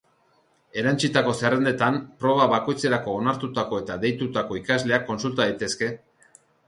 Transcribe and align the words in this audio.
Erantsitako 0.83 1.33
zerrendetan, 1.41 1.99
proba 2.23 2.47
bakoitzerako 2.53 3.13
onartutako 3.19 3.83
eta 3.83 3.99
deitutako 4.07 4.59
ikasleak 4.63 5.07
kontsulta 5.11 5.45
daitezke. 5.47 5.93